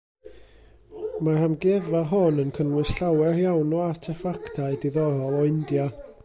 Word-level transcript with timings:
Mae'r 1.27 1.43
amgueddfa 1.47 2.01
hon 2.13 2.41
yn 2.45 2.49
cynnwys 2.55 2.95
llawer 3.01 3.37
iawn 3.43 3.77
o 3.81 3.83
arteffactau 3.89 4.81
diddorol 4.87 5.39
o 5.43 5.45
India. 5.55 5.87